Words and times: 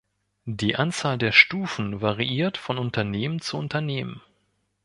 Die 0.47 0.77
Anzahl 0.77 1.19
der 1.19 1.31
Stufen 1.31 2.01
variiert 2.01 2.57
von 2.57 2.79
Unternehmen 2.79 3.39
zu 3.39 3.55
Unternehmen. 3.57 4.19